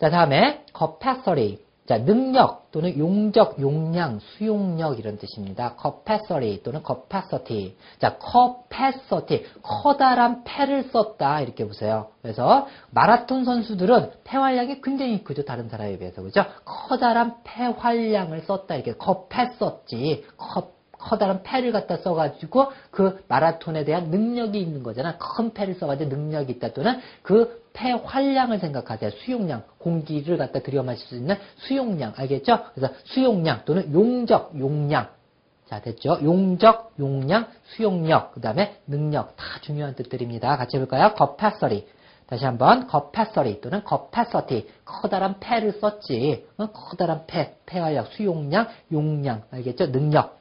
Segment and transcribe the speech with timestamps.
[0.00, 1.58] 자, 다음에 capacity.
[1.86, 5.76] 자, 능력 또는 용적, 용량, 수용력 이런 뜻입니다.
[5.80, 7.74] capacity 또는 capacity.
[7.98, 9.44] 자, capacity.
[9.62, 11.40] 커다란 패를 썼다.
[11.40, 12.08] 이렇게 보세요.
[12.22, 15.44] 그래서 마라톤 선수들은 폐활량이 굉장히 크죠.
[15.44, 16.22] 다른 사람에 비해서.
[16.22, 16.44] 그죠?
[16.64, 18.76] 커다란 폐활량을 썼다.
[18.76, 20.24] 이렇게 겁했었지.
[20.36, 25.16] 컵 커다란 패를 갖다 써가지고 그 마라톤에 대한 능력이 있는 거잖아.
[25.18, 29.10] 큰 패를 써가지고 능력이 있다 또는 그 폐 활량을 생각하세요.
[29.10, 32.64] 수용량, 공기를 갖다 들여 마실 수 있는 수용량, 알겠죠?
[32.74, 35.08] 그래서 수용량 또는 용적, 용량.
[35.66, 36.18] 자, 됐죠?
[36.22, 39.36] 용적, 용량, 수용력, 그 다음에 능력.
[39.36, 40.56] 다 중요한 뜻들입니다.
[40.56, 41.14] 같이 해볼까요?
[41.16, 41.86] capacity.
[42.26, 46.66] 다시 한번 capacity 또는 capacity 커다란 폐를 썼지 어?
[46.72, 49.92] 커다란 폐, 폐활량, 수용량, 용량 알겠죠?
[49.92, 50.39] 능력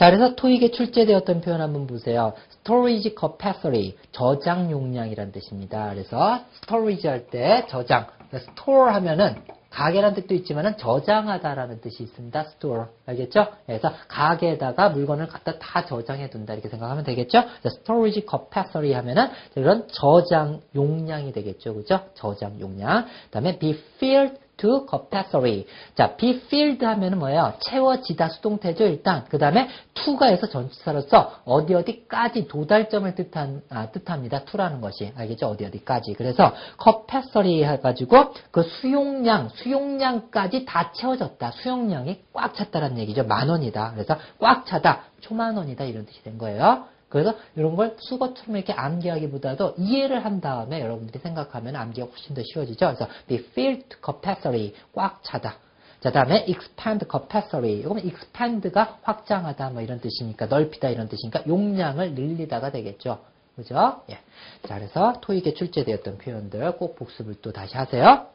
[0.00, 2.32] 자, 그래서 토익에 출제되었던 표현 한번 보세요.
[2.62, 5.90] storage capacity, 저장 용량이란 뜻입니다.
[5.90, 9.34] 그래서 storage 할 때 저장, store 하면은
[9.68, 12.40] 가게라는 뜻도 있지만은 저장하다라는 뜻이 있습니다.
[12.40, 12.84] store.
[13.04, 13.48] 알겠죠?
[13.66, 16.54] 그래서 가게에다가 물건을 갖다 다 저장해 둔다.
[16.54, 17.44] 이렇게 생각하면 되겠죠?
[17.66, 21.74] storage capacity 하면은 이런 저장 용량이 되겠죠.
[21.74, 22.00] 그죠?
[22.14, 23.04] 저장 용량.
[23.04, 25.66] 그 다음에 be filled to capacity.
[25.94, 27.54] 자, be filled 하면은 뭐예요?
[27.60, 29.24] 채워지다 수동태죠, 일단.
[29.28, 34.44] 그 다음에 to가 해서 전치사로서 어디 어디까지 도달점을 뜻한, 아, 뜻합니다.
[34.44, 35.12] to라는 것이.
[35.16, 35.46] 알겠죠?
[35.46, 36.14] 어디 어디까지.
[36.14, 41.50] 그래서 capacity 해가지고 그 수용량, 수용량까지 다 채워졌다.
[41.52, 43.24] 수용량이 꽉 찼다는 얘기죠.
[43.24, 43.92] 만 원이다.
[43.94, 45.02] 그래서 꽉 차다.
[45.20, 45.84] 초만 원이다.
[45.84, 46.84] 이런 뜻이 된 거예요.
[47.10, 52.86] 그래서 이런 걸 수거처럼 이렇게 암기하기보다도 이해를 한 다음에 여러분들이 생각하면 암기가 훨씬 더 쉬워지죠.
[52.86, 55.56] 그래서 be filled capacity 꽉 차다.
[56.00, 57.80] 자, 다음에 expand capacity.
[57.80, 63.18] 이거는 expand가 확장하다 뭐 이런 뜻이니까 넓히다 이런 뜻이니까 용량을 늘리다가 되겠죠.
[63.56, 64.02] 그죠?
[64.08, 64.18] 예.
[64.66, 68.30] 자, 그래서 토익에 출제되었던 표현들 꼭 복습을 또 다시 하세요.